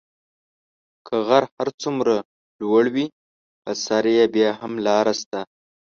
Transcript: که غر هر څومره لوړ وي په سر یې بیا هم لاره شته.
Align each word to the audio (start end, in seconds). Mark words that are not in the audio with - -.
که 1.05 1.15
غر 1.27 1.43
هر 1.55 1.69
څومره 1.81 2.15
لوړ 2.59 2.83
وي 2.93 3.07
په 3.61 3.71
سر 3.83 4.03
یې 4.15 4.25
بیا 4.35 4.49
هم 4.61 4.73
لاره 4.85 5.13
شته. 5.21 5.39